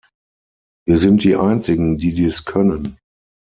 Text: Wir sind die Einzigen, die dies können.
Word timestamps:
Wir 0.87 0.97
sind 0.97 1.23
die 1.23 1.35
Einzigen, 1.35 1.99
die 1.99 2.11
dies 2.11 2.43
können. 2.43 2.97